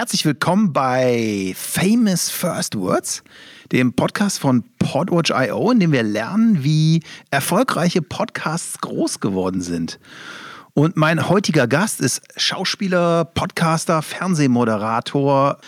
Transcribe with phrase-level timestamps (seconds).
[0.00, 3.22] herzlich willkommen bei Famous First Words,
[3.70, 10.00] dem Podcast von Podwatch.io, in dem wir lernen, wie erfolgreiche Podcasts groß geworden sind.
[10.72, 15.58] Und mein heutiger Gast ist Schauspieler, Podcaster, Fernsehmoderator,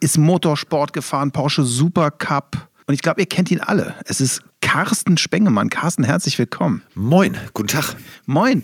[0.00, 2.68] ist Motorsport gefahren, Porsche Supercup.
[2.86, 3.94] Und ich glaube, ihr kennt ihn alle.
[4.06, 5.68] Es ist Carsten Spengemann.
[5.68, 6.84] Carsten, herzlich willkommen.
[6.94, 7.96] Moin, guten Tag.
[8.24, 8.62] Moin.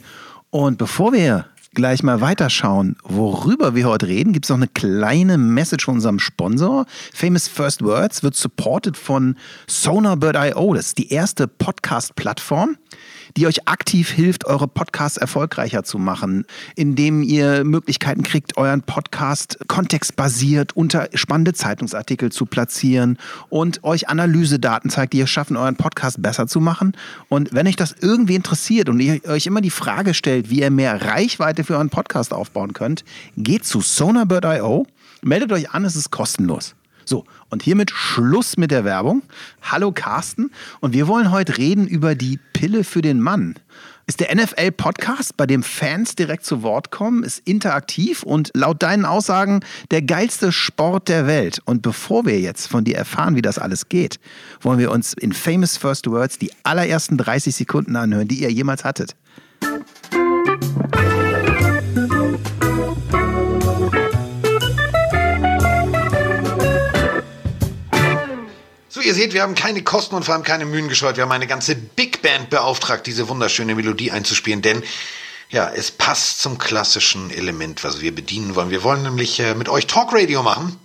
[0.48, 1.44] Und bevor wir
[1.74, 6.18] gleich mal weiterschauen, worüber wir heute reden, gibt es noch eine kleine Message von unserem
[6.18, 6.86] Sponsor.
[7.12, 9.36] Famous First Words wird supported von
[9.66, 10.74] Sonarbird.io.
[10.74, 12.76] Das ist die erste Podcast-Plattform,
[13.36, 16.44] die euch aktiv hilft, eure Podcasts erfolgreicher zu machen,
[16.76, 24.90] indem ihr Möglichkeiten kriegt, euren Podcast kontextbasiert unter spannende Zeitungsartikel zu platzieren und euch Analysedaten
[24.90, 26.92] zeigt, die es schaffen, euren Podcast besser zu machen.
[27.28, 30.70] Und wenn euch das irgendwie interessiert und ihr euch immer die Frage stellt, wie ihr
[30.70, 33.04] mehr Reichweite für euren Podcast aufbauen könnt,
[33.36, 34.86] geht zu sonarbird.io,
[35.22, 36.74] meldet euch an, es ist kostenlos.
[37.04, 39.22] So, und hiermit Schluss mit der Werbung.
[39.62, 43.56] Hallo Carsten und wir wollen heute reden über die Pille für den Mann.
[44.06, 49.06] Ist der NFL-Podcast, bei dem Fans direkt zu Wort kommen, ist interaktiv und laut deinen
[49.06, 51.60] Aussagen der geilste Sport der Welt.
[51.64, 54.20] Und bevor wir jetzt von dir erfahren, wie das alles geht,
[54.60, 58.84] wollen wir uns in Famous First Words die allerersten 30 Sekunden anhören, die ihr jemals
[58.84, 59.16] hattet.
[59.62, 61.13] So,
[69.04, 71.16] ihr seht, wir haben keine Kosten und vor allem keine Mühen gescheut.
[71.16, 74.82] Wir haben eine ganze Big Band beauftragt, diese wunderschöne Melodie einzuspielen, denn
[75.50, 78.70] ja, es passt zum klassischen Element, was wir bedienen wollen.
[78.70, 80.78] Wir wollen nämlich äh, mit euch Talkradio machen.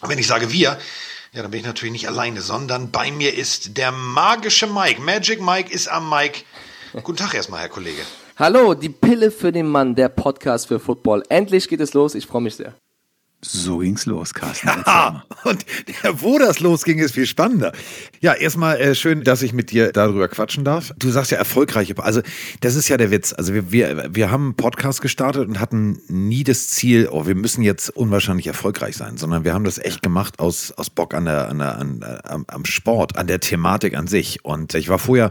[0.00, 0.78] Und wenn ich sage wir,
[1.32, 5.00] ja, dann bin ich natürlich nicht alleine, sondern bei mir ist der magische Mike.
[5.00, 6.40] Magic Mike ist am Mike.
[7.02, 8.02] Guten Tag erstmal, Herr Kollege.
[8.36, 11.22] Hallo, die Pille für den Mann, der Podcast für Football.
[11.28, 12.74] Endlich geht es los, ich freue mich sehr.
[13.46, 14.70] So ging's los, Carsten.
[14.86, 15.64] Ja, und
[16.22, 17.72] wo das losging, ist viel spannender.
[18.20, 20.92] Ja, erstmal äh, schön, dass ich mit dir darüber quatschen darf.
[20.98, 22.22] Du sagst ja erfolgreiche, also
[22.60, 23.34] das ist ja der Witz.
[23.34, 27.34] Also wir, wir, wir haben einen Podcast gestartet und hatten nie das Ziel, oh, wir
[27.34, 31.26] müssen jetzt unwahrscheinlich erfolgreich sein, sondern wir haben das echt gemacht aus, aus Bock an
[31.26, 34.44] der, an der, an, am, am Sport, an der Thematik an sich.
[34.44, 35.30] Und ich war vorher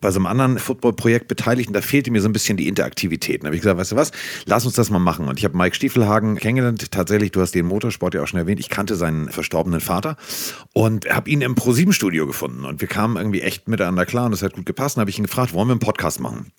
[0.00, 3.42] bei so einem anderen Football-Projekt beteiligt und da fehlte mir so ein bisschen die Interaktivität.
[3.42, 4.12] Da habe ich gesagt, weißt du was,
[4.44, 5.28] lass uns das mal machen.
[5.28, 6.90] Und ich habe Mike Stiefelhagen kennengelernt.
[6.90, 8.60] Tatsächlich, du hast den Motorsport ja auch schon erwähnt.
[8.60, 10.16] Ich kannte seinen verstorbenen Vater
[10.72, 12.64] und habe ihn im Pro7-Studio gefunden.
[12.64, 14.96] Und wir kamen irgendwie echt miteinander klar und das hat gut gepasst.
[14.96, 16.52] Und habe ich ihn gefragt, wollen wir einen Podcast machen?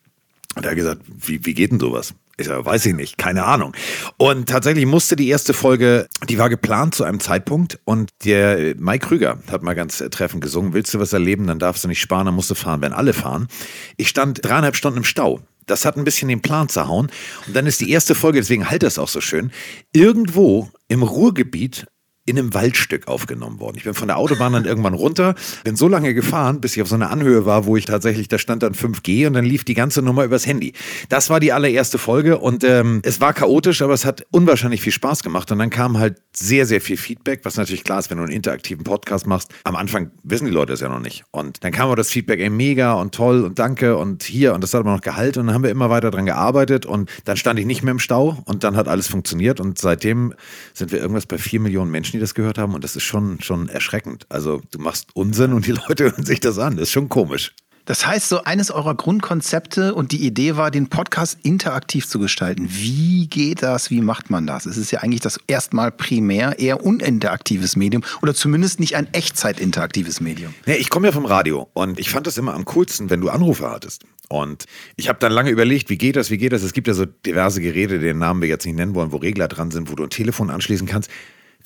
[0.56, 2.14] Und er hat gesagt, wie, wie geht denn sowas?
[2.38, 3.74] Ich sage, weiß ich nicht, keine Ahnung.
[4.18, 9.08] Und tatsächlich musste die erste Folge, die war geplant zu einem Zeitpunkt und der Mike
[9.08, 12.26] Krüger hat mal ganz treffend gesungen, willst du was erleben, dann darfst du nicht sparen,
[12.26, 13.48] dann musst du fahren, wenn alle fahren.
[13.96, 15.42] Ich stand dreieinhalb Stunden im Stau.
[15.66, 17.12] Das hat ein bisschen den Plan zerhauen.
[17.48, 19.52] Und dann ist die erste Folge, deswegen halt das auch so schön,
[19.94, 21.88] irgendwo im Ruhrgebiet
[22.26, 23.76] in einem Waldstück aufgenommen worden.
[23.78, 26.88] Ich bin von der Autobahn dann irgendwann runter, bin so lange gefahren, bis ich auf
[26.88, 29.76] so einer Anhöhe war, wo ich tatsächlich, da stand dann 5G und dann lief die
[29.76, 30.74] ganze Nummer übers Handy.
[31.10, 34.92] Das war die allererste Folge und ähm, es war chaotisch, aber es hat unwahrscheinlich viel
[34.92, 38.18] Spaß gemacht und dann kam halt sehr, sehr viel Feedback, was natürlich klar ist, wenn
[38.18, 39.54] du einen interaktiven Podcast machst.
[39.64, 41.26] Am Anfang wissen die Leute es ja noch nicht.
[41.30, 44.64] Und dann kam aber das Feedback, ey, mega und toll und danke und hier und
[44.64, 47.38] das hat aber noch gehalten und dann haben wir immer weiter dran gearbeitet und dann
[47.38, 50.34] stand ich nicht mehr im Stau und dann hat alles funktioniert und seitdem
[50.74, 53.42] sind wir irgendwas bei vier Millionen Menschen, die das gehört haben und das ist schon,
[53.42, 54.26] schon erschreckend.
[54.30, 56.78] Also du machst Unsinn und die Leute hören sich das an.
[56.78, 57.54] Das ist schon komisch.
[57.86, 62.68] Das heißt, so eines eurer Grundkonzepte und die Idee war, den Podcast interaktiv zu gestalten.
[62.68, 63.92] Wie geht das?
[63.92, 64.66] Wie macht man das?
[64.66, 70.20] Es ist ja eigentlich das erstmal primär eher uninteraktives Medium oder zumindest nicht ein Echtzeit-interaktives
[70.20, 70.56] Medium.
[70.66, 73.30] Nee, ich komme ja vom Radio und ich fand das immer am coolsten, wenn du
[73.30, 74.04] Anrufe hattest.
[74.30, 74.66] Und
[74.96, 76.64] ich habe dann lange überlegt, wie geht das, wie geht das?
[76.64, 79.48] Es gibt ja so diverse Geräte, deren Namen wir jetzt nicht nennen wollen, wo Regler
[79.48, 81.12] dran sind, wo du ein Telefon anschließen kannst.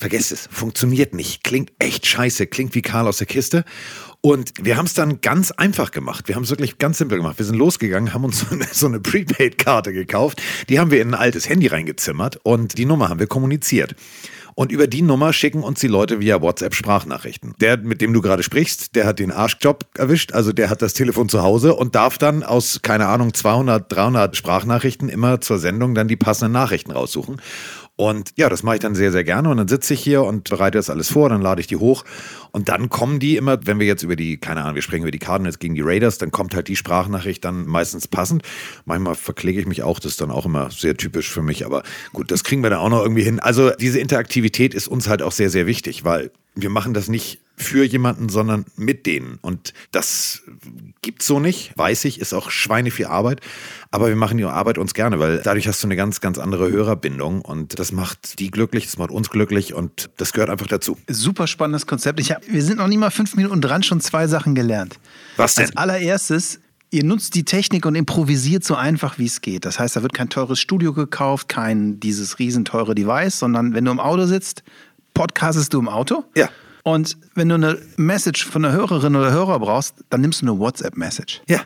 [0.00, 3.66] Vergesst es, funktioniert nicht, klingt echt scheiße, klingt wie Karl aus der Kiste.
[4.22, 6.26] Und wir haben es dann ganz einfach gemacht.
[6.26, 7.36] Wir haben es wirklich ganz simpel gemacht.
[7.36, 10.40] Wir sind losgegangen, haben uns so eine, so eine Prepaid-Karte gekauft.
[10.70, 13.94] Die haben wir in ein altes Handy reingezimmert und die Nummer haben wir kommuniziert.
[14.54, 17.54] Und über die Nummer schicken uns die Leute via WhatsApp Sprachnachrichten.
[17.60, 20.32] Der, mit dem du gerade sprichst, der hat den Arschjob erwischt.
[20.32, 24.36] Also der hat das Telefon zu Hause und darf dann aus, keine Ahnung, 200, 300
[24.36, 27.40] Sprachnachrichten immer zur Sendung dann die passenden Nachrichten raussuchen.
[28.00, 29.50] Und ja, das mache ich dann sehr, sehr gerne.
[29.50, 32.06] Und dann sitze ich hier und bereite das alles vor, dann lade ich die hoch.
[32.50, 35.10] Und dann kommen die immer, wenn wir jetzt über die, keine Ahnung, wir sprechen über
[35.10, 38.42] die Cardinals gegen die Raiders, dann kommt halt die Sprachnachricht dann meistens passend.
[38.86, 41.66] Manchmal verklicke ich mich auch, das ist dann auch immer sehr typisch für mich.
[41.66, 41.82] Aber
[42.14, 43.38] gut, das kriegen wir dann auch noch irgendwie hin.
[43.38, 47.40] Also diese Interaktivität ist uns halt auch sehr, sehr wichtig, weil wir machen das nicht
[47.60, 49.38] für jemanden, sondern mit denen.
[49.42, 50.42] Und das
[51.02, 53.40] gibt's so nicht, weiß ich, ist auch Schweine viel Arbeit.
[53.90, 56.70] Aber wir machen die Arbeit uns gerne, weil dadurch hast du eine ganz, ganz andere
[56.70, 60.96] Hörerbindung und das macht die glücklich, das macht uns glücklich und das gehört einfach dazu.
[61.08, 62.20] Super spannendes Konzept.
[62.20, 64.98] Ich hab, wir sind noch nie mal fünf Minuten dran, schon zwei Sachen gelernt.
[65.36, 65.66] Was denn?
[65.66, 66.60] Als allererstes,
[66.90, 69.64] ihr nutzt die Technik und improvisiert so einfach, wie es geht.
[69.64, 73.90] Das heißt, da wird kein teures Studio gekauft, kein dieses riesenteure Device, sondern wenn du
[73.90, 74.62] im Auto sitzt,
[75.14, 76.24] podcastest du im Auto.
[76.34, 76.48] Ja.
[76.82, 80.58] Und wenn du eine Message von einer Hörerin oder Hörer brauchst, dann nimmst du eine
[80.58, 81.42] WhatsApp-Message.
[81.48, 81.60] Ja.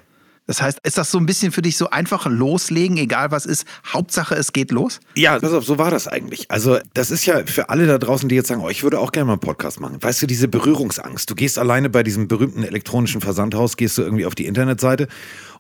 [0.47, 3.67] Das heißt, ist das so ein bisschen für dich so einfach loslegen, egal was ist?
[3.87, 5.01] Hauptsache, es geht los?
[5.17, 6.51] Ja, pass auf, so war das eigentlich.
[6.51, 9.11] Also, das ist ja für alle da draußen, die jetzt sagen, oh, ich würde auch
[9.11, 10.03] gerne mal einen Podcast machen.
[10.03, 11.31] Weißt du, diese Berührungsangst.
[11.31, 15.09] Du gehst alleine bei diesem berühmten elektronischen Versandhaus, gehst du irgendwie auf die Internetseite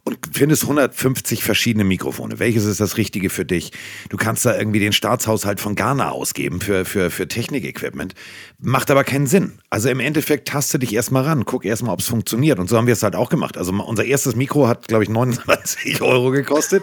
[0.04, 2.38] und findest 150 verschiedene Mikrofone.
[2.38, 3.72] Welches ist das Richtige für dich?
[4.10, 8.14] Du kannst da irgendwie den Staatshaushalt von Ghana ausgeben für, für, für Technik-Equipment.
[8.58, 9.52] Macht aber keinen Sinn.
[9.70, 12.58] Also im Endeffekt taste dich erstmal ran, guck erstmal, ob es funktioniert.
[12.58, 13.56] Und so haben wir es halt auch gemacht.
[13.56, 16.82] Also unser erstes Mikro hat, glaube ich, 39 Euro gekostet.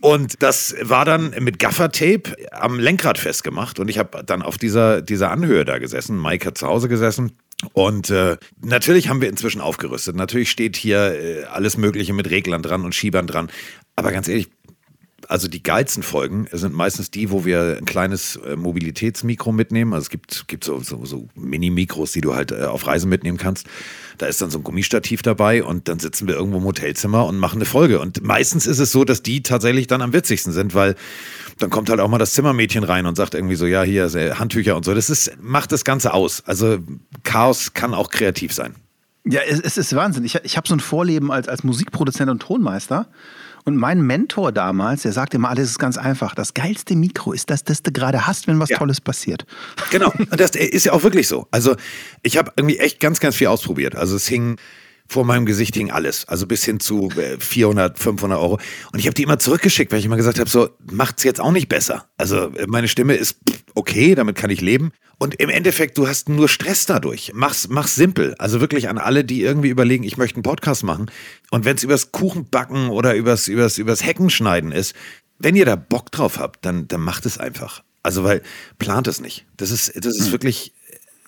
[0.00, 3.80] Und das war dann mit Gaffer-Tape am Lenkrad festgemacht.
[3.80, 6.20] Und ich habe dann auf dieser, dieser Anhöhe da gesessen.
[6.22, 7.32] Mike hat zu Hause gesessen.
[7.72, 10.16] Und äh, natürlich haben wir inzwischen aufgerüstet.
[10.16, 13.50] Natürlich steht hier äh, alles Mögliche mit Reglern dran und Schiebern dran.
[13.96, 14.48] Aber ganz ehrlich,
[15.28, 19.92] also die geilsten Folgen sind meistens die, wo wir ein kleines äh, Mobilitätsmikro mitnehmen.
[19.92, 23.38] Also es gibt, gibt so, so, so Mini-Mikros, die du halt äh, auf Reisen mitnehmen
[23.38, 23.66] kannst.
[24.18, 27.38] Da ist dann so ein Gummistativ dabei und dann sitzen wir irgendwo im Hotelzimmer und
[27.38, 28.00] machen eine Folge.
[28.00, 30.96] Und meistens ist es so, dass die tatsächlich dann am witzigsten sind, weil
[31.60, 34.32] dann kommt halt auch mal das Zimmermädchen rein und sagt irgendwie so, ja, hier äh,
[34.34, 34.94] Handtücher und so.
[34.94, 36.42] Das ist, macht das Ganze aus.
[36.46, 36.78] Also
[37.22, 38.74] Chaos kann auch kreativ sein.
[39.24, 40.24] Ja, es, es ist Wahnsinn.
[40.24, 43.08] Ich, ich habe so ein Vorleben als, als Musikproduzent und Tonmeister.
[43.64, 46.34] Und mein Mentor damals, der sagte immer, alles ist ganz einfach.
[46.34, 48.78] Das geilste Mikro ist das, das du gerade hast, wenn was Ja.
[48.78, 49.44] Tolles passiert.
[49.90, 51.46] Genau, und das ist ja auch wirklich so.
[51.50, 51.76] Also
[52.22, 53.96] ich habe irgendwie echt ganz, ganz viel ausprobiert.
[53.96, 54.56] Also es hing
[55.10, 58.60] vor meinem Gesicht hing alles, also bis hin zu äh, 400, 500 Euro.
[58.92, 61.50] Und ich habe die immer zurückgeschickt, weil ich immer gesagt habe, so macht's jetzt auch
[61.50, 62.08] nicht besser.
[62.16, 63.38] Also äh, meine Stimme ist
[63.74, 64.92] okay, damit kann ich leben.
[65.18, 67.32] Und im Endeffekt, du hast nur Stress dadurch.
[67.34, 68.36] Mach's, mach's simpel.
[68.38, 71.10] Also wirklich an alle, die irgendwie überlegen, ich möchte einen Podcast machen.
[71.50, 74.94] Und wenn es übers Kuchenbacken oder übers, übers, übers Heckenschneiden ist,
[75.40, 77.82] wenn ihr da Bock drauf habt, dann, dann macht es einfach.
[78.04, 78.42] Also, weil
[78.78, 79.44] plant es nicht.
[79.56, 80.72] Das ist, das ist wirklich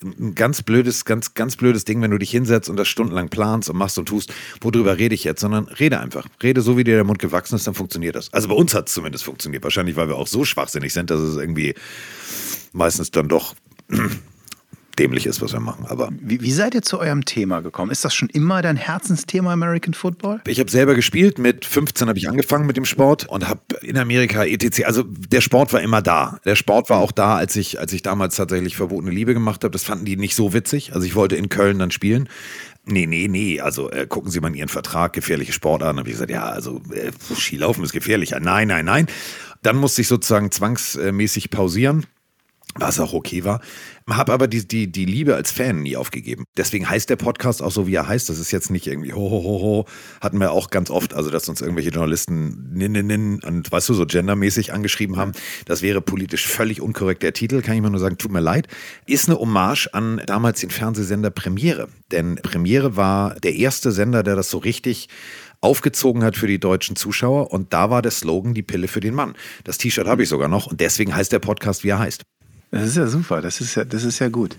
[0.03, 3.71] ein ganz blödes, ganz, ganz blödes Ding, wenn du dich hinsetzt und das stundenlang planst
[3.71, 4.33] und machst und tust.
[4.61, 5.41] Worüber rede ich jetzt?
[5.41, 6.27] Sondern rede einfach.
[6.43, 8.33] Rede so, wie dir der Mund gewachsen ist, dann funktioniert das.
[8.33, 9.63] Also bei uns hat es zumindest funktioniert.
[9.63, 11.75] Wahrscheinlich, weil wir auch so schwachsinnig sind, dass es irgendwie
[12.73, 13.55] meistens dann doch
[14.99, 15.87] dämlich ist, was wir machen.
[15.87, 17.91] Aber Wie, wie seid ihr zu eurem Thema gekommen?
[17.91, 20.41] Ist das schon immer dein Herzensthema American Football?
[20.47, 21.39] Ich habe selber gespielt.
[21.39, 24.85] Mit 15 habe ich angefangen mit dem Sport und habe in Amerika etc.
[24.85, 26.39] Also der Sport war immer da.
[26.45, 29.73] Der Sport war auch da, als ich, als ich damals tatsächlich verbotene Liebe gemacht habe.
[29.73, 30.95] Das fanden die nicht so witzig.
[30.95, 32.29] Also ich wollte in Köln dann spielen.
[32.85, 33.61] Nee, nee, nee.
[33.61, 35.99] Also äh, gucken Sie mal in Ihren Vertrag, gefährliche Sportarten.
[35.99, 38.41] Habe ich gesagt, ja, also äh, Skilaufen ist gefährlicher.
[38.41, 39.07] Nein, nein, nein.
[39.63, 42.07] Dann musste ich sozusagen zwangsmäßig pausieren
[42.75, 43.61] was auch okay war.
[44.09, 46.45] Habe aber die, die, die Liebe als Fan nie aufgegeben.
[46.57, 48.29] Deswegen heißt der Podcast auch so, wie er heißt.
[48.29, 49.87] Das ist jetzt nicht irgendwie ho, ho, ho, ho.
[50.21, 53.89] Hatten wir auch ganz oft, also dass uns irgendwelche Journalisten nin, nin, nin, und weißt
[53.89, 55.33] du, so gendermäßig angeschrieben haben.
[55.67, 57.23] Das wäre politisch völlig unkorrekt.
[57.23, 58.69] Der Titel, kann ich mal nur sagen, tut mir leid,
[59.07, 61.89] ist eine Hommage an damals den Fernsehsender Premiere.
[62.11, 65.09] Denn Premiere war der erste Sender, der das so richtig
[65.61, 67.53] aufgezogen hat für die deutschen Zuschauer.
[67.53, 69.35] Und da war der Slogan die Pille für den Mann.
[69.65, 72.23] Das T-Shirt habe ich sogar noch und deswegen heißt der Podcast, wie er heißt.
[72.73, 74.57] Das ist ja super, das ist ja, das ist ja gut.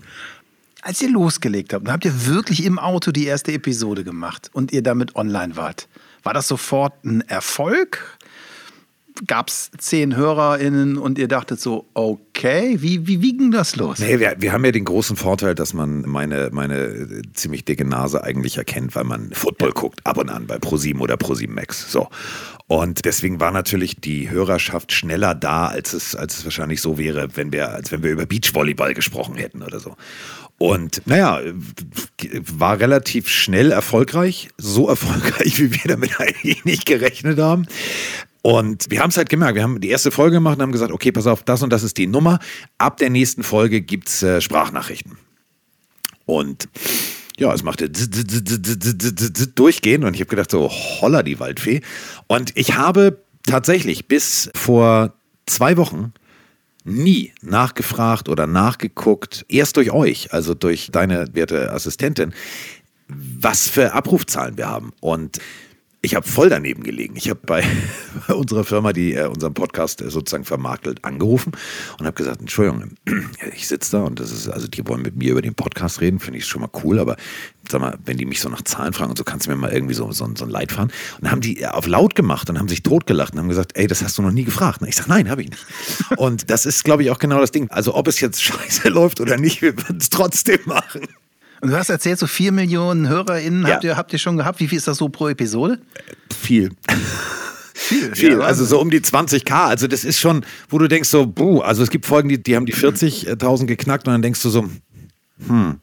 [0.83, 4.72] Als ihr losgelegt habt, dann habt ihr wirklich im Auto die erste Episode gemacht und
[4.72, 5.88] ihr damit online wart.
[6.22, 8.17] War das sofort ein Erfolg?
[9.27, 14.00] Gab es zehn HörerInnen und ihr dachtet so, okay, wie, wie, wie ging das los?
[14.00, 17.86] Nee, wir, wir haben ja den großen Vorteil, dass man meine, meine äh, ziemlich dicke
[17.86, 21.91] Nase eigentlich erkennt, weil man Football guckt, ab und an bei ProSieben oder ProSieben Max.
[21.91, 22.10] So.
[22.67, 27.36] Und deswegen war natürlich die Hörerschaft schneller da, als es, als es wahrscheinlich so wäre,
[27.36, 29.96] wenn wir, als wenn wir über Beachvolleyball gesprochen hätten oder so.
[30.58, 31.41] Und naja,
[32.39, 37.67] war relativ schnell erfolgreich, so erfolgreich, wie wir damit eigentlich nicht gerechnet haben.
[38.41, 40.91] Und wir haben es halt gemerkt, wir haben die erste Folge gemacht und haben gesagt,
[40.91, 42.39] okay, pass auf, das und das ist die Nummer.
[42.77, 45.17] Ab der nächsten Folge gibt's äh, Sprachnachrichten.
[46.25, 46.67] Und
[47.38, 51.82] ja, es machte durchgehen und ich habe gedacht so, holla die Waldfee.
[52.28, 55.13] Und ich habe tatsächlich bis vor
[55.46, 56.13] zwei Wochen
[56.86, 62.34] nie nachgefragt oder nachgeguckt, erst durch euch, also durch deine werte Assistentin,
[63.08, 64.92] was für Abrufzahlen wir haben.
[65.00, 65.40] Und
[66.05, 67.15] Ich habe voll daneben gelegen.
[67.15, 67.63] Ich habe bei,
[68.27, 71.53] bei, unserer Firma, die äh, unseren Podcast äh, sozusagen vermarktet, angerufen
[71.98, 72.95] und habe gesagt, Entschuldigung,
[73.55, 76.19] ich sitze da und das ist, also die wollen mit mir über den Podcast reden,
[76.19, 77.15] finde ich schon mal cool, aber
[77.69, 79.72] sag mal, wenn die mich so nach Zahlen fragen und so, kannst du mir mal
[79.72, 80.91] irgendwie so, so, so ein Leid fahren?
[81.15, 83.88] Und dann haben die auf laut gemacht und haben sich totgelacht und haben gesagt, ey,
[83.88, 84.81] das hast du noch nie gefragt.
[84.81, 85.65] Und ich sage, nein, habe ich nicht.
[86.17, 87.69] Und das ist, glaube ich, auch genau das Ding.
[87.72, 91.07] Also ob es jetzt scheiße läuft oder nicht, wir würden es trotzdem machen.
[91.63, 93.75] Und du hast erzählt, so vier Millionen HörerInnen ja.
[93.75, 94.60] habt, ihr, habt ihr schon gehabt.
[94.60, 95.79] Wie viel ist das so pro Episode?
[96.38, 96.72] Viel.
[97.74, 98.32] Viel, viel.
[98.34, 99.50] Ja, also so um die 20k.
[99.50, 102.58] Also das ist schon, wo du denkst so, buh, also es gibt Folgen, die, die
[102.58, 104.70] haben die 40.000 geknackt und dann denkst du so,
[105.48, 105.79] hm,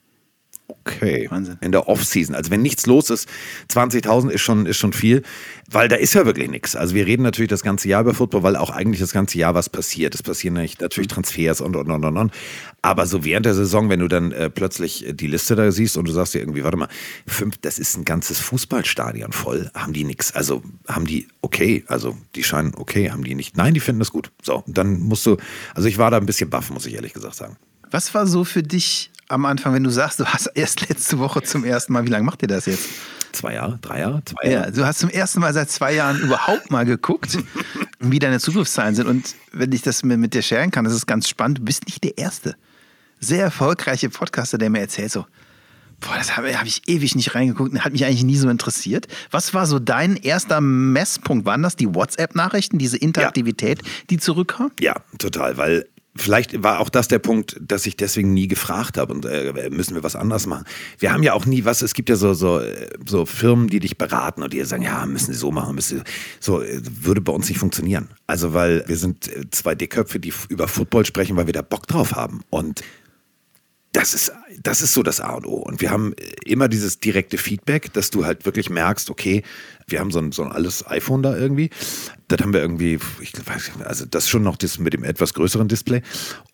[0.70, 1.26] Okay.
[1.30, 1.58] Wahnsinn.
[1.60, 2.34] In der Off-Season.
[2.34, 3.28] Also wenn nichts los ist,
[3.70, 5.22] 20.000 ist schon, ist schon viel,
[5.70, 6.76] weil da ist ja wirklich nichts.
[6.76, 9.54] Also wir reden natürlich das ganze Jahr über Football, weil auch eigentlich das ganze Jahr
[9.54, 10.14] was passiert.
[10.14, 12.32] Es passieren natürlich Transfers und, und, und, und, und.
[12.82, 16.06] Aber so während der Saison, wenn du dann äh, plötzlich die Liste da siehst und
[16.06, 16.88] du sagst dir irgendwie, warte mal,
[17.26, 20.34] fünf, das ist ein ganzes Fußballstadion voll, haben die nichts.
[20.34, 23.56] Also haben die okay, also die scheinen okay, haben die nicht.
[23.56, 24.30] Nein, die finden das gut.
[24.42, 25.36] So, dann musst du,
[25.74, 27.56] also ich war da ein bisschen baff, muss ich ehrlich gesagt sagen.
[27.90, 31.42] Was war so für dich am Anfang, wenn du sagst, du hast erst letzte Woche
[31.42, 32.88] zum ersten Mal, wie lange macht ihr das jetzt?
[33.32, 34.66] Zwei Jahre, drei Jahre, zwei Jahre.
[34.66, 37.38] Ja, du hast zum ersten Mal seit zwei Jahren überhaupt mal geguckt,
[38.00, 39.06] wie deine Zugriffszahlen sind.
[39.06, 41.58] Und wenn ich das mit dir scheren kann, das ist ganz spannend.
[41.58, 42.56] Du bist nicht der erste
[43.20, 45.26] sehr erfolgreiche Podcaster, der mir erzählt so,
[46.00, 49.06] boah, das habe hab ich ewig nicht reingeguckt und hat mich eigentlich nie so interessiert.
[49.30, 51.44] Was war so dein erster Messpunkt?
[51.44, 53.88] Waren das die WhatsApp-Nachrichten, diese Interaktivität, ja.
[54.10, 54.72] die zurückkam?
[54.80, 59.12] Ja, total, weil Vielleicht war auch das der Punkt, dass ich deswegen nie gefragt habe
[59.14, 60.64] und äh, müssen wir was anderes machen.
[60.98, 62.60] Wir haben ja auch nie was, es gibt ja so, so,
[63.06, 66.04] so Firmen, die dich beraten und die sagen, ja, müssen sie so machen, müssen sie,
[66.40, 68.08] so, äh, würde bei uns nicht funktionieren.
[68.26, 71.86] Also, weil wir sind äh, zwei Dickköpfe, die über Football sprechen, weil wir da Bock
[71.86, 72.40] drauf haben.
[72.50, 72.82] Und
[73.92, 75.54] das ist, das ist so das A und O.
[75.54, 76.14] Und wir haben
[76.44, 79.42] immer dieses direkte Feedback, dass du halt wirklich merkst, okay,
[79.90, 81.70] wir haben so ein, so ein alles iPhone da irgendwie.
[82.28, 85.34] Das haben wir irgendwie, ich weiß nicht, also das schon noch das mit dem etwas
[85.34, 86.02] größeren Display.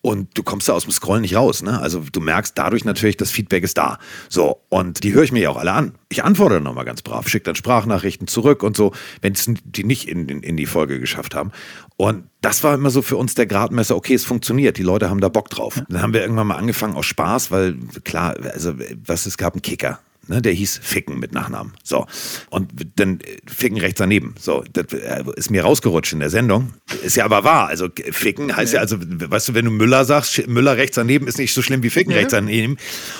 [0.01, 1.61] Und du kommst da aus dem Scrollen nicht raus.
[1.61, 1.79] Ne?
[1.79, 3.99] Also du merkst dadurch natürlich, das Feedback ist da.
[4.29, 5.93] So, und die höre ich mir ja auch alle an.
[6.09, 9.83] Ich antworte dann nochmal ganz brav, schicke dann Sprachnachrichten zurück und so, wenn es die
[9.83, 11.51] nicht in, in, in die Folge geschafft haben.
[11.97, 15.19] Und das war immer so für uns der Gradmesser, okay, es funktioniert, die Leute haben
[15.19, 15.81] da Bock drauf.
[15.89, 18.73] Dann haben wir irgendwann mal angefangen aus Spaß, weil klar, also
[19.05, 19.99] was es gab einen Kicker,
[20.29, 21.73] Ne, der hieß Ficken mit Nachnamen.
[21.83, 22.05] So.
[22.49, 24.35] Und dann äh, Ficken rechts daneben.
[24.37, 26.73] So, das äh, ist mir rausgerutscht in der Sendung.
[27.01, 27.67] Ist ja aber wahr.
[27.67, 31.37] Also Ficken heißt ja, also, weißt du, wenn du Müller sagst, Müller rechts daneben ist
[31.37, 32.17] nicht so schlimm wie Ficken ja.
[32.17, 32.75] rechts daneben.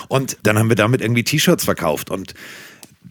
[0.09, 2.09] Und dann haben wir damit irgendwie T-Shirts verkauft.
[2.09, 2.33] Und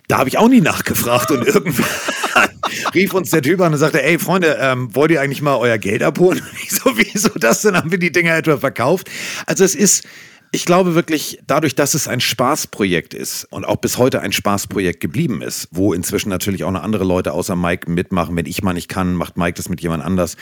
[0.08, 1.30] da habe ich auch nie nachgefragt.
[1.30, 1.86] Und irgendwann
[2.94, 5.78] rief uns der Typ an und sagte, ey Freunde, ähm, wollt ihr eigentlich mal euer
[5.78, 6.42] Geld abholen?
[6.62, 7.62] ich so, wieso das?
[7.62, 9.10] Dann haben wir die Dinger etwa verkauft.
[9.46, 10.04] Also es ist
[10.52, 15.00] ich glaube wirklich, dadurch, dass es ein Spaßprojekt ist und auch bis heute ein Spaßprojekt
[15.00, 18.36] geblieben ist, wo inzwischen natürlich auch noch andere Leute außer Mike mitmachen.
[18.36, 20.36] Wenn ich mal nicht kann, macht Mike das mit jemand anders.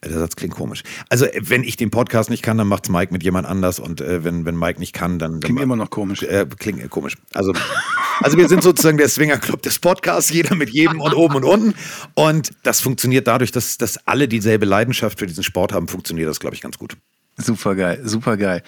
[0.00, 0.82] Äh, der Satz klingt komisch.
[1.08, 3.80] Also, wenn ich den Podcast nicht kann, dann macht es Mike mit jemand anders.
[3.80, 5.40] Und äh, wenn, wenn Mike nicht kann, dann.
[5.40, 6.22] Klingt dann, immer noch komisch.
[6.22, 7.16] Äh, klingt äh, komisch.
[7.34, 7.52] Also,
[8.20, 11.74] also, wir sind sozusagen der Swingerclub des Podcasts, jeder mit jedem und oben und unten.
[12.14, 16.40] Und das funktioniert dadurch, dass, dass alle dieselbe Leidenschaft für diesen Sport haben, funktioniert das,
[16.40, 16.96] glaube ich, ganz gut.
[17.38, 18.62] Super geil, super geil.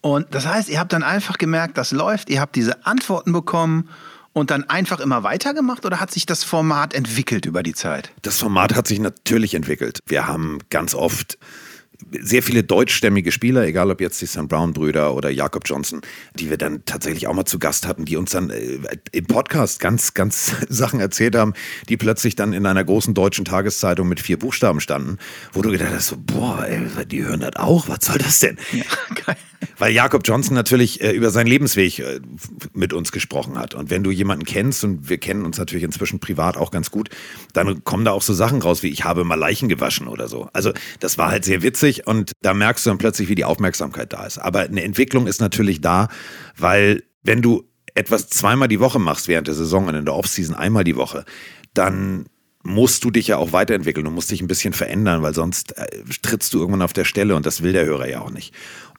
[0.00, 3.88] Und das heißt, ihr habt dann einfach gemerkt, das läuft, ihr habt diese Antworten bekommen
[4.32, 8.10] und dann einfach immer weitergemacht oder hat sich das Format entwickelt über die Zeit?
[8.22, 10.00] Das Format hat sich natürlich entwickelt.
[10.06, 11.38] Wir haben ganz oft
[12.20, 14.48] sehr viele deutschstämmige Spieler, egal ob jetzt die St.
[14.48, 16.00] Brown-Brüder oder Jakob Johnson,
[16.34, 18.78] die wir dann tatsächlich auch mal zu Gast hatten, die uns dann äh,
[19.12, 21.54] im Podcast ganz, ganz Sachen erzählt haben,
[21.88, 25.18] die plötzlich dann in einer großen deutschen Tageszeitung mit vier Buchstaben standen,
[25.52, 28.58] wo du gedacht hast, so, boah, ey, die hören das auch, was soll das denn?
[28.72, 28.84] Ja,
[29.26, 29.36] geil.
[29.78, 32.20] Weil Jakob Johnson natürlich äh, über seinen Lebensweg äh,
[32.72, 33.74] mit uns gesprochen hat.
[33.74, 37.10] Und wenn du jemanden kennst, und wir kennen uns natürlich inzwischen privat auch ganz gut,
[37.52, 40.48] dann kommen da auch so Sachen raus, wie ich habe mal Leichen gewaschen oder so.
[40.52, 44.12] Also das war halt sehr witzig und da merkst du dann plötzlich, wie die Aufmerksamkeit
[44.12, 44.38] da ist.
[44.38, 46.08] Aber eine Entwicklung ist natürlich da,
[46.56, 47.64] weil wenn du
[47.94, 51.24] etwas zweimal die Woche machst während der Saison und in der Offseason einmal die Woche,
[51.74, 52.26] dann
[52.64, 54.04] musst du dich ja auch weiterentwickeln.
[54.04, 57.36] Du musst dich ein bisschen verändern, weil sonst äh, trittst du irgendwann auf der Stelle
[57.36, 58.54] und das will der Hörer ja auch nicht.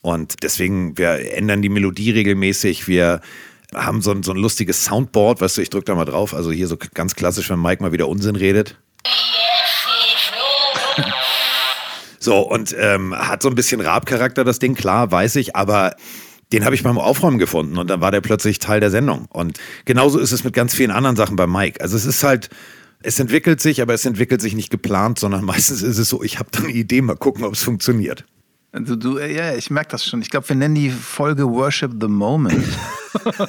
[0.05, 2.87] Und deswegen, wir ändern die Melodie regelmäßig.
[2.87, 3.21] Wir
[3.73, 6.35] haben so ein, so ein lustiges Soundboard, weißt du, ich drücke da mal drauf.
[6.35, 8.77] Also hier so ganz klassisch, wenn Mike mal wieder Unsinn redet.
[12.19, 15.95] So, und ähm, hat so ein bisschen Rab-Charakter, das Ding, klar, weiß ich, aber
[16.53, 19.25] den habe ich beim Aufräumen gefunden und dann war der plötzlich Teil der Sendung.
[19.31, 21.81] Und genauso ist es mit ganz vielen anderen Sachen bei Mike.
[21.81, 22.49] Also es ist halt,
[23.01, 26.37] es entwickelt sich, aber es entwickelt sich nicht geplant, sondern meistens ist es so, ich
[26.37, 28.23] habe dann eine Idee, mal gucken, ob es funktioniert.
[28.75, 30.21] Also du, ja, ich merke das schon.
[30.21, 32.67] Ich glaube, wir nennen die Folge Worship the Moment.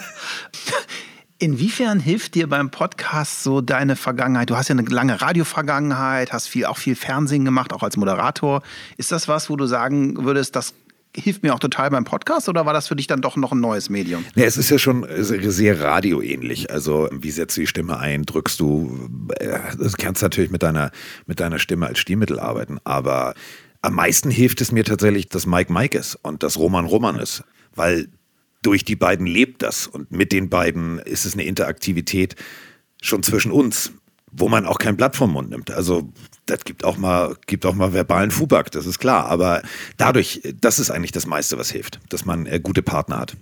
[1.40, 4.50] Inwiefern hilft dir beim Podcast so deine Vergangenheit?
[4.50, 8.62] Du hast ja eine lange Radio-Vergangenheit, hast viel, auch viel Fernsehen gemacht, auch als Moderator.
[8.98, 10.74] Ist das was, wo du sagen würdest, das
[11.12, 13.60] hilft mir auch total beim Podcast oder war das für dich dann doch noch ein
[13.60, 14.24] neues Medium?
[14.36, 16.70] Ja, es ist ja schon sehr radioähnlich.
[16.70, 18.22] Also, wie setzt du die Stimme ein?
[18.22, 20.92] Drückst du, äh, das kannst du natürlich mit deiner,
[21.26, 22.78] mit deiner Stimme als Stilmittel arbeiten.
[22.84, 23.34] Aber
[23.82, 27.44] am meisten hilft es mir tatsächlich, dass Mike Mike ist und dass Roman Roman ist.
[27.74, 28.08] Weil
[28.62, 32.34] durch die beiden lebt das und mit den beiden ist es eine Interaktivität
[33.00, 33.92] schon zwischen uns,
[34.32, 35.70] wo man auch kein Blatt vom Mund nimmt.
[35.70, 36.12] Also
[36.46, 39.26] das gibt auch mal, gibt auch mal verbalen Fuback, das ist klar.
[39.26, 39.62] Aber
[39.96, 43.36] dadurch, das ist eigentlich das meiste, was hilft, dass man äh, gute Partner hat.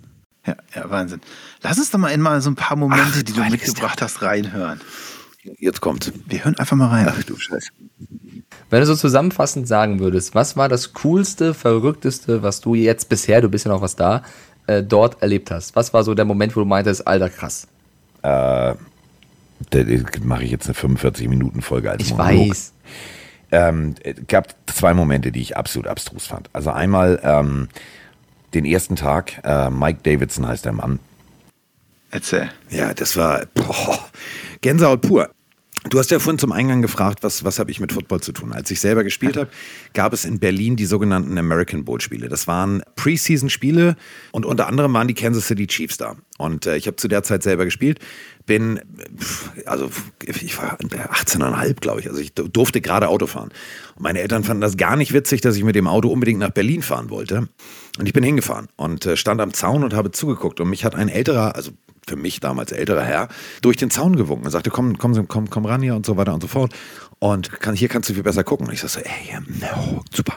[0.45, 1.21] Ja, ja, Wahnsinn.
[1.61, 4.21] Lass uns doch mal in mal so ein paar Momente, Ach, die du mitgebracht hast,
[4.21, 4.79] reinhören.
[5.59, 6.11] Jetzt kommt.
[6.27, 7.07] Wir hören einfach mal rein.
[7.09, 7.69] Ach du Scheiße.
[8.69, 13.41] Wenn du so zusammenfassend sagen würdest, was war das coolste, verrückteste, was du jetzt bisher,
[13.41, 14.23] du bist ja noch was da,
[14.67, 15.75] äh, dort erlebt hast?
[15.75, 17.67] Was war so der Moment, wo du meintest, alter krass?
[18.23, 18.73] Äh,
[19.69, 19.79] da
[20.23, 22.49] mache ich jetzt eine 45-Minuten-Folge als Ich Monolog.
[22.49, 22.73] weiß.
[23.51, 26.49] Ähm, es gab zwei Momente, die ich absolut abstrus fand.
[26.53, 27.69] Also einmal ähm,
[28.53, 30.99] den ersten Tag, äh, Mike Davidson heißt der Mann.
[32.11, 32.49] Erzähl.
[32.69, 33.99] Ja, das war boah,
[34.61, 35.29] Gänsehaut pur.
[35.89, 38.53] Du hast ja vorhin zum Eingang gefragt, was, was habe ich mit Football zu tun?
[38.53, 39.49] Als ich selber gespielt habe,
[39.93, 42.27] gab es in Berlin die sogenannten American Bowl Spiele.
[42.27, 43.95] Das waren Preseason-Spiele
[44.31, 46.15] und unter anderem waren die Kansas City Chiefs da.
[46.39, 47.99] Und äh, ich habe zu der Zeit selber gespielt,
[48.47, 48.79] bin,
[49.65, 49.89] also
[50.25, 53.49] ich war 18,5, glaube ich, also ich durfte gerade Auto fahren.
[53.95, 56.51] Und meine Eltern fanden das gar nicht witzig, dass ich mit dem Auto unbedingt nach
[56.51, 57.47] Berlin fahren wollte.
[57.97, 60.59] Und ich bin hingefahren und äh, stand am Zaun und habe zugeguckt.
[60.59, 61.71] Und mich hat ein älterer, also
[62.07, 63.29] für mich damals älterer Herr,
[63.61, 66.33] durch den Zaun gewunken und sagte, komm, komm, komm, komm ran hier und so weiter
[66.33, 66.73] und so fort.
[67.19, 68.67] Und kann, hier kannst du viel besser gucken.
[68.67, 70.35] Und ich sagte, ey, no, super.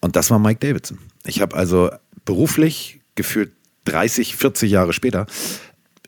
[0.00, 0.98] Und das war Mike Davidson.
[1.24, 1.90] Ich habe also
[2.24, 3.52] beruflich gefühlt
[3.84, 5.26] 30, 40 Jahre später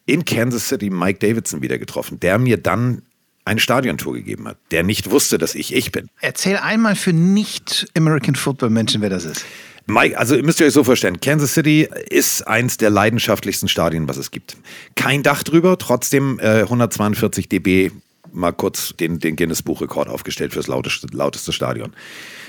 [0.06, 3.02] in Kansas City Mike Davidson wieder getroffen, der mir dann
[3.44, 6.08] eine Stadiontour gegeben hat, der nicht wusste, dass ich ich bin.
[6.20, 9.44] Erzähl einmal für nicht-American Football-Menschen, wer das ist.
[9.86, 14.16] Mike, also müsst ihr euch so vorstellen, Kansas City ist eins der leidenschaftlichsten Stadien, was
[14.16, 14.56] es gibt.
[14.94, 17.90] Kein Dach drüber, trotzdem äh, 142 dB
[18.34, 21.92] mal kurz den, den Guinness-Buchrekord aufgestellt fürs lauteste, lauteste Stadion.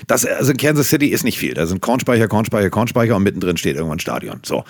[0.06, 1.54] Das, also in Kansas City ist nicht viel.
[1.54, 4.40] Da sind Kornspeicher, Kornspeicher, Kornspeicher und mittendrin steht irgendwann Stadion.
[4.44, 4.64] So.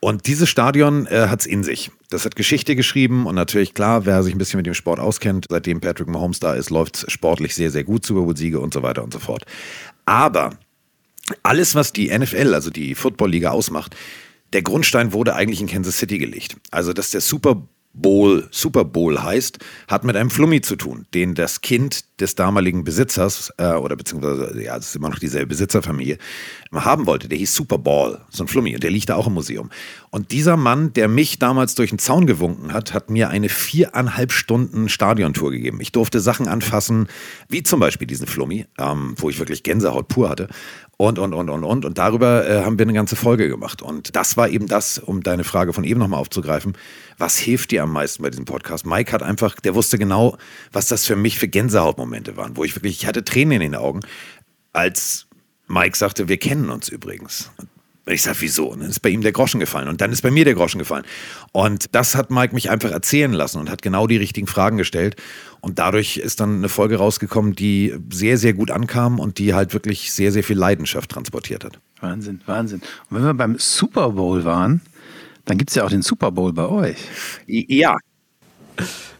[0.00, 1.90] Und dieses Stadion äh, hat es in sich.
[2.10, 5.46] Das hat Geschichte geschrieben und natürlich klar, wer sich ein bisschen mit dem Sport auskennt,
[5.48, 8.82] seitdem Patrick Mahomes da ist, läuft es sportlich sehr, sehr gut, Super Bowl-Siege und so
[8.82, 9.44] weiter und so fort.
[10.06, 10.52] Aber
[11.42, 13.96] alles, was die NFL, also die Football-Liga ausmacht,
[14.52, 16.56] der Grundstein wurde eigentlich in Kansas City gelegt.
[16.70, 21.34] Also, dass der Super Bowl, Super Bowl heißt, hat mit einem Flummi zu tun, den
[21.34, 26.18] das Kind des damaligen Besitzers, äh, oder beziehungsweise, ja, es ist immer noch dieselbe Besitzerfamilie,
[26.72, 27.28] haben wollte.
[27.28, 29.70] Der hieß Super Ball, so ein Flummi, und der liegt da auch im Museum.
[30.10, 34.32] Und dieser Mann, der mich damals durch den Zaun gewunken hat, hat mir eine viereinhalb
[34.32, 35.80] Stunden Stadiontour gegeben.
[35.80, 37.08] Ich durfte Sachen anfassen,
[37.48, 40.48] wie zum Beispiel diesen Flummi, ähm, wo ich wirklich Gänsehaut pur hatte
[41.02, 41.84] und, und, und, und, und.
[41.84, 43.82] Und darüber äh, haben wir eine ganze Folge gemacht.
[43.82, 46.74] Und das war eben das, um deine Frage von eben nochmal aufzugreifen.
[47.18, 48.86] Was hilft dir am meisten bei diesem Podcast?
[48.86, 50.36] Mike hat einfach, der wusste genau,
[50.72, 53.74] was das für mich für Gänsehautmomente waren, wo ich wirklich, ich hatte Tränen in den
[53.74, 54.00] Augen,
[54.72, 55.26] als
[55.68, 57.50] Mike sagte, wir kennen uns übrigens.
[57.56, 57.68] Und
[58.14, 58.66] ich sage, wieso?
[58.68, 60.80] Und dann ist bei ihm der Groschen gefallen und dann ist bei mir der Groschen
[60.80, 61.04] gefallen.
[61.52, 65.16] Und das hat Mike mich einfach erzählen lassen und hat genau die richtigen Fragen gestellt.
[65.60, 69.72] Und dadurch ist dann eine Folge rausgekommen, die sehr, sehr gut ankam und die halt
[69.72, 71.78] wirklich sehr, sehr viel Leidenschaft transportiert hat.
[72.00, 72.80] Wahnsinn, Wahnsinn.
[73.08, 74.80] Und wenn wir beim Super Bowl waren,
[75.44, 76.96] dann gibt es ja auch den Super Bowl bei euch.
[77.46, 77.96] Ja,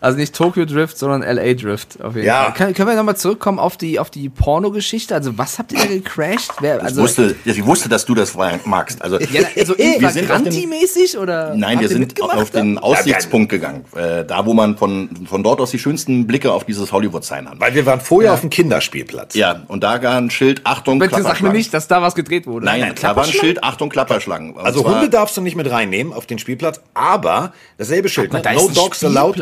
[0.03, 2.03] also nicht Tokyo Drift, sondern LA Drift.
[2.03, 2.45] Auf jeden ja.
[2.45, 2.55] Fall.
[2.55, 5.15] Kann, können wir nochmal zurückkommen auf die, auf die Porno-Geschichte?
[5.15, 6.51] Also, was habt ihr da gecrashed?
[6.61, 8.35] Wer, also, ich, wusste, ich wusste, dass du das
[8.65, 9.01] magst.
[9.01, 11.55] Also, ja, also infragranti-mäßig oder?
[11.55, 13.85] Nein, wir sind auf den Aussichtspunkt gegangen.
[13.95, 17.61] Äh, da, wo man von, von dort aus die schönsten Blicke auf dieses Hollywood-Sign hat.
[17.61, 18.35] Weil wir waren vorher ja.
[18.35, 19.37] auf dem Kinderspielplatz.
[19.37, 22.49] Ja, und da war ein Schild, Achtung, Bitte sag mir nicht, dass da was gedreht
[22.49, 22.67] wurde.
[22.67, 24.55] Nein, Nein da war ein Schild, Achtung, Klapperschlangen.
[24.55, 28.43] Und also Hunde darfst du nicht mit reinnehmen auf den Spielplatz, aber dasselbe Schild, ne?
[28.53, 29.37] No Dogs Allowed,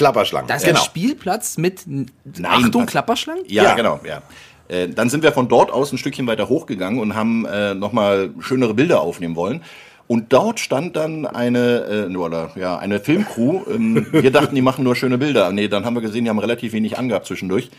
[0.00, 0.48] Klapperschlangen.
[0.48, 0.78] Da ist genau.
[0.78, 2.10] ein Spielplatz mit Nein,
[2.44, 3.44] Achtung, Klapperschlangen?
[3.46, 4.22] Ja, ja, genau, ja.
[4.68, 8.30] Äh, dann sind wir von dort aus ein Stückchen weiter hochgegangen und haben äh, nochmal
[8.40, 9.62] schönere Bilder aufnehmen wollen.
[10.06, 13.60] Und dort stand dann eine, äh, oder, ja, eine Filmcrew.
[13.70, 15.52] Ähm, wir dachten, die machen nur schöne Bilder.
[15.52, 17.70] Nee, dann haben wir gesehen, die haben relativ wenig angehabt zwischendurch.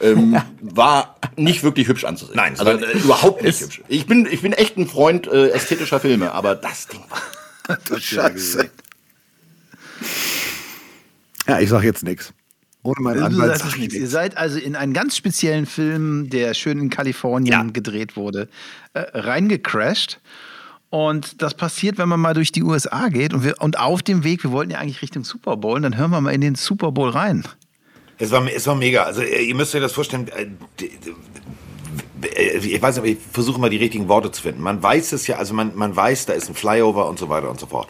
[0.00, 2.36] Ähm, war nicht wirklich hübsch anzusehen.
[2.36, 3.82] Nein, also äh, überhaupt nicht hübsch.
[3.88, 7.78] Ich bin, ich bin echt ein Freund äh, ästhetischer Filme, aber das Ding war.
[7.88, 8.70] du Scheiße.
[11.48, 12.32] Ja, ich sag jetzt nichts.
[12.82, 16.78] Ohne meinen Anwalt sag ich Ihr seid also in einen ganz speziellen Film, der schön
[16.78, 17.62] in Kalifornien ja.
[17.64, 18.48] gedreht wurde,
[18.94, 20.20] äh, reingecrashed.
[20.90, 24.24] Und das passiert, wenn man mal durch die USA geht und, wir, und auf dem
[24.24, 26.54] Weg, wir wollten ja eigentlich Richtung Super Bowl, und dann hören wir mal in den
[26.54, 27.44] Super Bowl rein.
[28.18, 29.02] Es war, es war mega.
[29.02, 30.28] Also äh, ihr müsst euch das vorstellen.
[30.28, 30.46] äh,
[32.26, 34.62] äh, Ich weiß nicht, ich versuche mal die richtigen Worte zu finden.
[34.62, 37.50] Man weiß es ja, also man, man weiß, da ist ein Flyover und so weiter
[37.50, 37.88] und so fort.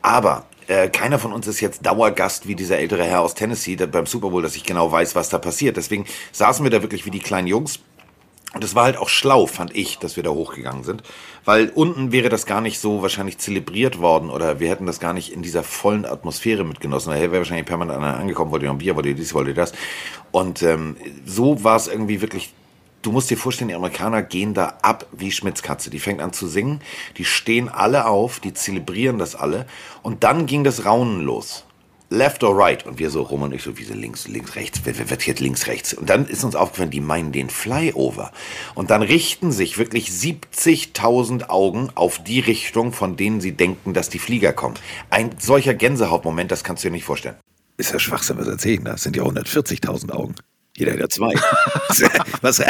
[0.00, 4.06] Aber äh, keiner von uns ist jetzt Dauergast wie dieser ältere Herr aus Tennessee beim
[4.06, 5.76] Super Bowl, dass ich genau weiß, was da passiert.
[5.76, 7.80] Deswegen saßen wir da wirklich wie die kleinen Jungs.
[8.54, 11.02] Und es war halt auch schlau, fand ich, dass wir da hochgegangen sind.
[11.44, 15.12] Weil unten wäre das gar nicht so wahrscheinlich zelebriert worden oder wir hätten das gar
[15.12, 17.12] nicht in dieser vollen Atmosphäre mitgenossen.
[17.12, 19.50] Da wäre wahrscheinlich permanent einer angekommen, wollte ihr noch ein Bier, wollte ihr dies, wollte
[19.50, 19.72] ihr das.
[20.30, 22.54] Und ähm, so war es irgendwie wirklich
[23.08, 25.88] Du musst dir vorstellen, die Amerikaner gehen da ab wie Schmitzkatze.
[25.88, 26.82] Die fängt an zu singen,
[27.16, 29.64] die stehen alle auf, die zelebrieren das alle.
[30.02, 31.64] Und dann ging das Raunen los.
[32.10, 32.84] Left or right?
[32.84, 35.26] Und wir so rum und ich so, wie so links, links, rechts, wer, wer wird
[35.26, 35.94] jetzt links, rechts?
[35.94, 38.30] Und dann ist uns aufgefallen, die meinen den Flyover.
[38.74, 44.10] Und dann richten sich wirklich 70.000 Augen auf die Richtung, von denen sie denken, dass
[44.10, 44.74] die Flieger kommen.
[45.08, 47.36] Ein solcher Gänsehautmoment, das kannst du dir nicht vorstellen.
[47.78, 48.92] Ist ja Schwachsinn, was erzählen da?
[48.92, 50.34] Das sind ja 140.000 Augen.
[50.78, 51.34] Jeder hätte zwei.
[52.40, 52.62] was,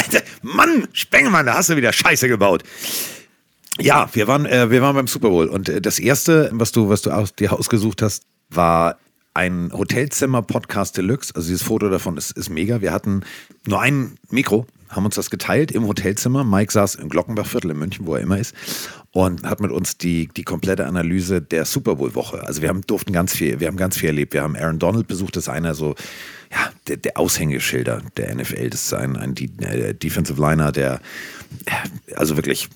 [0.43, 2.63] Mann, Spengemann, da hast du wieder Scheiße gebaut.
[3.79, 6.89] Ja, wir waren, äh, wir waren beim Super Bowl und äh, das erste, was du,
[6.89, 8.99] was du aus, dir ausgesucht hast, war
[9.35, 11.33] ein Hotelzimmer-Podcast Deluxe.
[11.37, 12.81] Also dieses Foto davon ist, ist mega.
[12.81, 13.23] Wir hatten
[13.67, 16.43] nur ein Mikro, haben uns das geteilt im Hotelzimmer.
[16.45, 18.55] Mike saß im Glockenbachviertel in München, wo er immer ist,
[19.13, 22.43] und hat mit uns die, die komplette Analyse der Super Bowl-Woche.
[22.45, 24.33] Also wir haben, durften ganz viel, wir haben ganz viel erlebt.
[24.33, 25.95] Wir haben Aaron Donald besucht, das ist einer so,
[26.51, 28.71] ja, der, der Aushängeschilder der NFL.
[28.71, 31.01] Das ist ein, ein äh, Defensive Liner, der
[32.15, 32.69] also wirklich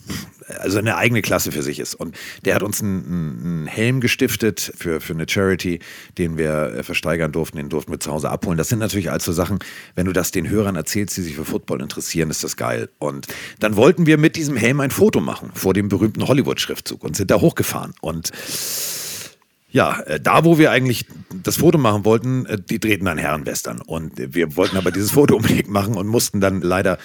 [0.59, 1.95] also eine eigene Klasse für sich ist.
[1.95, 3.05] Und der hat uns einen,
[3.45, 5.81] einen Helm gestiftet für, für eine Charity,
[6.19, 8.59] den wir äh, versteigern durften, den durften wir zu Hause abholen.
[8.59, 9.59] Das sind natürlich also Sachen,
[9.95, 12.89] wenn du das den Hörern erzählst, die sich für Football interessieren, ist das geil.
[12.99, 13.27] Und
[13.61, 17.31] dann wollten wir mit diesem Helm ein Foto machen vor dem berühmten Hollywood-Schriftzug und sind
[17.31, 17.95] da hochgefahren.
[18.01, 18.31] Und
[19.73, 21.07] ja, äh, da wo wir eigentlich
[21.43, 23.81] das Foto machen wollten, äh, die drehten dann Herrenwestern.
[23.81, 26.99] Und wir wollten aber dieses Foto unbedingt machen und mussten dann leider,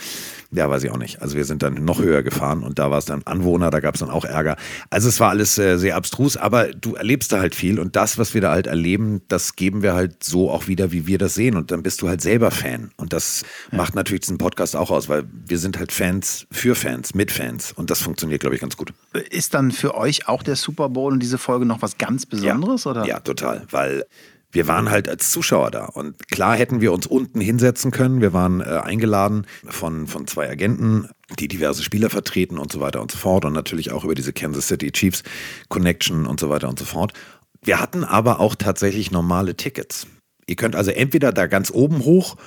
[0.51, 1.21] ja, weiß ich auch nicht.
[1.21, 3.95] Also wir sind dann noch höher gefahren und da war es dann Anwohner, da gab
[3.95, 4.55] es dann auch Ärger.
[4.89, 8.17] Also es war alles äh, sehr abstrus, aber du erlebst da halt viel und das,
[8.17, 11.35] was wir da halt erleben, das geben wir halt so auch wieder, wie wir das
[11.35, 11.57] sehen.
[11.57, 12.91] Und dann bist du halt selber Fan.
[12.95, 17.13] Und das macht natürlich diesen Podcast auch aus, weil wir sind halt Fans für Fans,
[17.13, 17.73] mit Fans.
[17.73, 18.93] Und das funktioniert, glaube ich, ganz gut.
[19.29, 22.85] Ist dann für euch auch der Super Bowl und diese Folge noch was ganz Besonderes?
[22.85, 23.05] Ja, oder?
[23.05, 24.05] ja total, weil
[24.51, 28.21] wir waren halt als Zuschauer da und klar hätten wir uns unten hinsetzen können.
[28.21, 33.01] Wir waren äh, eingeladen von, von zwei Agenten, die diverse Spieler vertreten und so weiter
[33.01, 35.23] und so fort und natürlich auch über diese Kansas City Chiefs
[35.69, 37.13] Connection und so weiter und so fort.
[37.61, 40.07] Wir hatten aber auch tatsächlich normale Tickets.
[40.47, 42.37] Ihr könnt also entweder da ganz oben hoch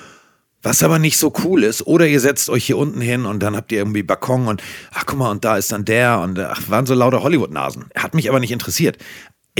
[0.62, 1.86] was aber nicht so cool ist.
[1.86, 5.06] Oder ihr setzt euch hier unten hin und dann habt ihr irgendwie Balkon und ach
[5.06, 7.86] guck mal, und da ist dann der und ach, waren so lauter Hollywood-Nasen.
[7.96, 8.98] Hat mich aber nicht interessiert.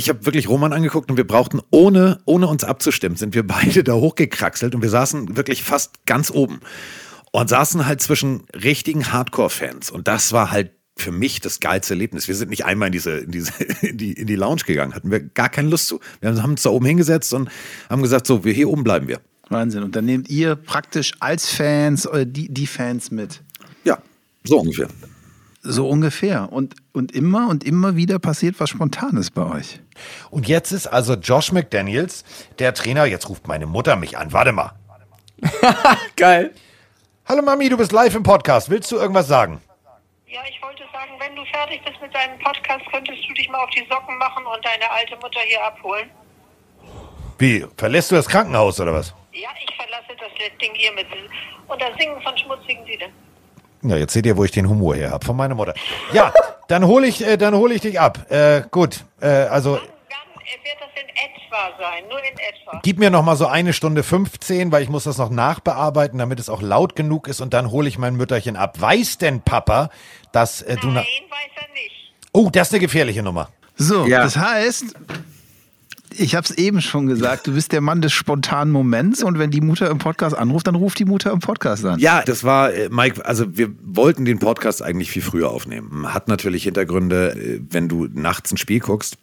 [0.00, 3.84] Ich habe wirklich Roman angeguckt und wir brauchten, ohne, ohne uns abzustimmen, sind wir beide
[3.84, 6.60] da hochgekraxelt und wir saßen wirklich fast ganz oben.
[7.32, 9.90] Und saßen halt zwischen richtigen Hardcore-Fans.
[9.90, 12.28] Und das war halt für mich das geilste Erlebnis.
[12.28, 15.10] Wir sind nicht einmal in diese, in diese, in die, in die Lounge gegangen, hatten
[15.10, 16.00] wir gar keine Lust zu.
[16.20, 17.50] Wir haben uns da oben hingesetzt und
[17.90, 19.20] haben gesagt, so, wir hier oben bleiben wir.
[19.50, 19.82] Wahnsinn.
[19.82, 23.42] Und dann nehmt ihr praktisch als Fans äh, die, die Fans mit.
[23.84, 23.98] Ja,
[24.44, 24.88] so ungefähr.
[25.62, 26.50] So ungefähr.
[26.52, 29.80] Und, und immer und immer wieder passiert was Spontanes bei euch.
[30.30, 32.24] Und jetzt ist also Josh McDaniels
[32.58, 33.04] der Trainer.
[33.04, 34.32] Jetzt ruft meine Mutter mich an.
[34.32, 34.72] Warte mal.
[36.16, 36.54] Geil.
[37.26, 38.70] Hallo Mami, du bist live im Podcast.
[38.70, 39.60] Willst du irgendwas sagen?
[40.26, 43.62] Ja, ich wollte sagen, wenn du fertig bist mit deinem Podcast, könntest du dich mal
[43.62, 46.08] auf die Socken machen und deine alte Mutter hier abholen.
[47.38, 47.66] Wie?
[47.76, 49.14] Verlässt du das Krankenhaus oder was?
[49.32, 51.06] Ja, ich verlasse das Ding hier mit
[51.68, 53.12] und das Singen von schmutzigen Liedern.
[53.82, 55.24] Ja, jetzt seht ihr, wo ich den Humor her habe.
[55.24, 55.74] Von meiner Mutter.
[56.12, 56.32] Ja,
[56.68, 58.30] dann hole ich, äh, dann hol ich dich ab.
[58.30, 62.04] Äh, gut, äh, also wann äh, wird das in etwa sein?
[62.08, 62.80] Nur in etwa.
[62.82, 66.38] gib mir noch mal so eine Stunde 15, weil ich muss das noch nachbearbeiten, damit
[66.38, 68.80] es auch laut genug ist und dann hole ich mein Mütterchen ab.
[68.80, 69.88] Weiß denn Papa,
[70.32, 70.88] dass äh, du...
[70.88, 72.14] Nein, weiß er nicht.
[72.32, 73.48] Oh, das ist eine gefährliche Nummer.
[73.76, 74.22] So, Ja.
[74.22, 74.94] das heißt,
[76.16, 79.50] ich habe es eben schon gesagt, du bist der Mann des spontanen Moments und wenn
[79.50, 81.98] die Mutter im Podcast anruft, dann ruft die Mutter im Podcast an.
[81.98, 86.12] Ja, das war, äh, Mike, also wir wollten den Podcast eigentlich viel früher aufnehmen.
[86.12, 89.18] Hat natürlich Hintergründe, äh, wenn du nachts ein Spiel guckst.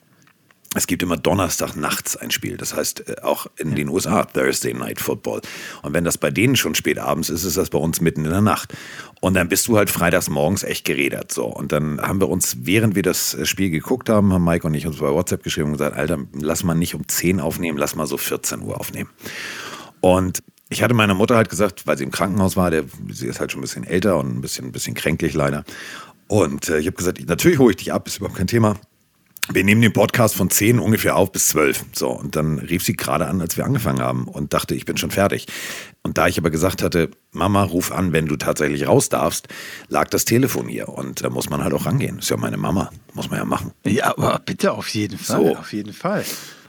[0.75, 2.57] Es gibt immer Donnerstag nachts ein Spiel.
[2.57, 5.41] Das heißt, äh, auch in den USA Thursday Night Football.
[5.81, 8.31] Und wenn das bei denen schon spät abends ist, ist das bei uns mitten in
[8.31, 8.73] der Nacht.
[9.21, 11.31] Und dann bist du halt freitags morgens echt gerädert.
[11.31, 11.45] So.
[11.45, 14.73] Und dann haben wir uns, während wir das äh, Spiel geguckt haben, haben Mike und
[14.73, 17.95] ich uns bei WhatsApp geschrieben und gesagt, Alter, lass mal nicht um 10 aufnehmen, lass
[17.95, 19.09] mal so 14 Uhr aufnehmen.
[20.01, 23.39] Und ich hatte meiner Mutter halt gesagt, weil sie im Krankenhaus war, der, sie ist
[23.39, 25.63] halt schon ein bisschen älter und ein bisschen, ein bisschen kränklich leider.
[26.27, 28.75] Und äh, ich habe gesagt, natürlich hole ich dich ab, ist überhaupt kein Thema.
[29.51, 31.85] Wir nehmen den Podcast von 10 ungefähr auf bis 12.
[31.93, 34.97] So, und dann rief sie gerade an, als wir angefangen haben und dachte, ich bin
[34.97, 35.47] schon fertig.
[36.03, 39.47] Und da ich aber gesagt hatte, Mama, ruf an, wenn du tatsächlich raus darfst,
[39.87, 40.89] lag das Telefon hier.
[40.89, 42.19] Und da muss man halt auch rangehen.
[42.19, 43.71] Ist ja meine Mama, muss man ja machen.
[43.85, 45.45] Ja, aber bitte auf jeden Fall.
[45.45, 45.57] So.
[45.57, 46.25] Auf jeden Fall.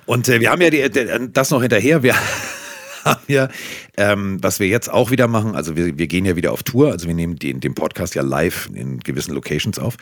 [0.07, 2.03] Und äh, wir haben ja die, die, das noch hinterher.
[2.03, 2.15] Wir
[3.09, 3.49] haben ja,
[3.97, 6.93] ähm, was wir jetzt auch wieder machen, also wir, wir gehen ja wieder auf Tour,
[6.93, 9.97] also wir nehmen den, den Podcast ja live in gewissen Locations auf.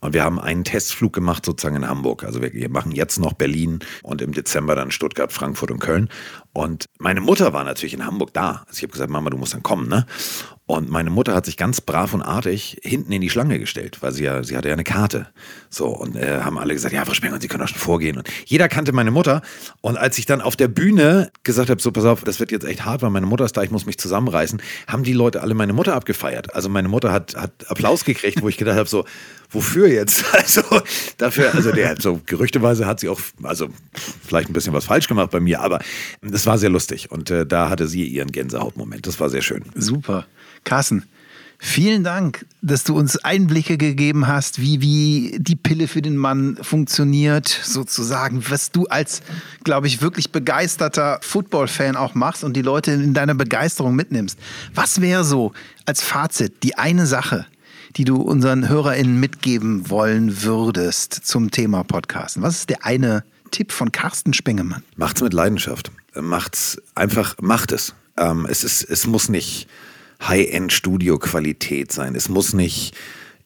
[0.00, 2.24] Und wir haben einen Testflug gemacht sozusagen in Hamburg.
[2.24, 6.08] Also wir, wir machen jetzt noch Berlin und im Dezember dann Stuttgart, Frankfurt und Köln.
[6.52, 8.64] Und meine Mutter war natürlich in Hamburg da.
[8.66, 10.06] Also ich habe gesagt, Mama, du musst dann kommen, ne?
[10.64, 14.12] Und meine Mutter hat sich ganz brav und artig hinten in die Schlange gestellt, weil
[14.12, 15.26] sie ja, sie hatte ja eine Karte.
[15.68, 18.16] So, und äh, haben alle gesagt, ja, Frau Spengler, Sie können auch schon vorgehen.
[18.16, 19.42] Und jeder kannte meine Mutter.
[19.80, 22.64] Und als ich dann auf der Bühne gesagt habe, so, pass auf, das wird jetzt
[22.64, 25.54] echt hart, weil meine Mutter ist da, ich muss mich zusammenreißen, haben die Leute alle
[25.54, 26.54] meine Mutter abgefeiert.
[26.54, 29.04] Also meine Mutter hat, hat Applaus gekriegt, wo ich gedacht habe, so,
[29.50, 30.24] wofür jetzt?
[30.42, 30.62] Also
[31.18, 33.68] dafür, also der, so gerüchteweise hat sie auch, also
[34.26, 35.78] vielleicht ein bisschen was falsch gemacht bei mir, aber
[36.20, 37.10] das war sehr lustig.
[37.10, 39.06] Und äh, da hatte sie ihren Gänsehautmoment.
[39.06, 39.64] Das war sehr schön.
[39.74, 40.26] Super.
[40.64, 41.04] Carsten,
[41.58, 46.58] vielen Dank, dass du uns Einblicke gegeben hast, wie, wie die Pille für den Mann
[46.60, 49.22] funktioniert, sozusagen, was du als,
[49.64, 54.38] glaube ich, wirklich begeisterter Football-Fan auch machst und die Leute in deiner Begeisterung mitnimmst.
[54.74, 55.52] Was wäre so
[55.86, 57.46] als Fazit die eine Sache,
[57.96, 62.42] die du unseren HörerInnen mitgeben wollen würdest zum Thema Podcasten?
[62.42, 64.82] Was ist der eine Tipp von Carsten Spengemann?
[64.96, 65.92] Macht's mit Leidenschaft.
[66.20, 67.94] Macht's einfach, macht es.
[68.18, 69.68] Ähm, es, ist, es muss nicht
[70.26, 72.14] High-End-Studio-Qualität sein.
[72.14, 72.96] Es muss nicht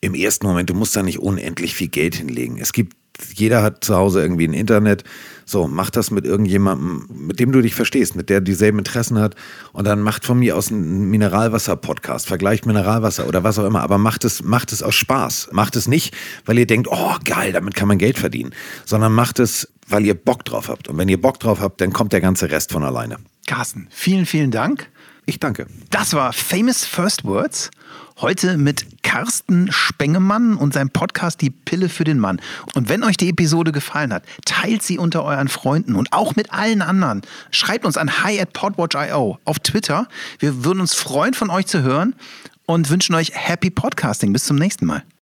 [0.01, 2.59] im ersten Moment, du musst da nicht unendlich viel Geld hinlegen.
[2.59, 2.95] Es gibt,
[3.35, 5.05] jeder hat zu Hause irgendwie ein Internet.
[5.47, 9.37] So, mach das mit irgendjemandem, mit dem du dich verstehst, mit der dieselben Interessen hat.
[9.73, 13.83] Und dann macht von mir aus einen Mineralwasser-Podcast, vergleicht Mineralwasser oder was auch immer.
[13.83, 15.49] Aber macht es, macht es aus Spaß.
[15.53, 16.15] Macht es nicht,
[16.45, 18.55] weil ihr denkt, oh geil, damit kann man Geld verdienen.
[18.85, 20.89] Sondern macht es, weil ihr Bock drauf habt.
[20.89, 23.19] Und wenn ihr Bock drauf habt, dann kommt der ganze Rest von alleine.
[23.47, 24.91] Carsten, vielen, vielen Dank.
[25.29, 25.67] Ich danke.
[25.91, 27.71] Das war Famous First Words.
[28.19, 32.41] Heute mit Carsten Spengemann und seinem Podcast Die Pille für den Mann.
[32.75, 36.53] Und wenn euch die Episode gefallen hat, teilt sie unter euren Freunden und auch mit
[36.53, 37.23] allen anderen.
[37.51, 40.09] Schreibt uns an hi at podwatch.io auf Twitter.
[40.39, 42.15] Wir würden uns freuen, von euch zu hören
[42.67, 44.33] und wünschen euch Happy Podcasting.
[44.33, 45.03] Bis zum nächsten Mal.